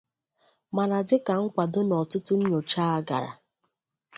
[0.75, 3.31] Mana dịka nkwado na ọtụtụ nyochaa gara